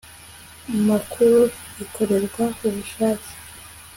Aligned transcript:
makuru 0.87 1.39
ikorerwa 1.83 2.43
ubushake 2.67 3.31